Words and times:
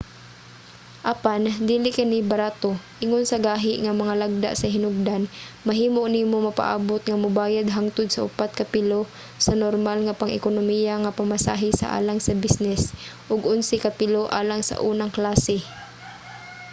apan 1.13 1.39
dili 1.69 1.89
kini 1.97 2.19
barato: 2.31 2.71
ingon 3.03 3.23
sa 3.27 3.37
gahi 3.47 3.73
nga 3.83 3.93
mga 4.01 4.13
lagda 4.21 4.51
sa 4.55 4.67
hinugdan 4.73 5.23
mahimo 5.67 6.01
nimo 6.15 6.35
mapaabut 6.47 7.01
nga 7.05 7.17
mobayad 7.23 7.67
hangtod 7.75 8.07
sa 8.11 8.23
upat 8.27 8.49
ka 8.59 8.65
pilo 8.73 9.01
sa 9.45 9.53
normal 9.63 9.97
nga 10.03 10.17
pang-ekonomiya 10.21 10.93
nga 11.03 11.15
pamasahe 11.17 11.69
sa 11.79 11.87
alang 11.97 12.19
sa 12.21 12.33
bisnis 12.43 12.83
ug 13.31 13.39
onse 13.53 13.75
ka 13.85 13.91
pilo 13.99 14.21
alang 14.39 14.61
sa 14.69 14.75
unang 14.89 15.11
klase! 15.17 15.57